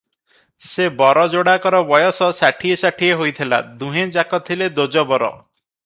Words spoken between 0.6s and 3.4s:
ସେ ବର ଯୋଡ଼ାକର ବୟସ ଷାଠିଏ ଷାଠିଏ